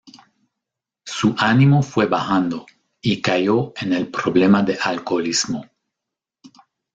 [1.05, 2.65] Su ánimo fue bajando
[3.03, 5.63] y cayó en el problema de alcoholismo.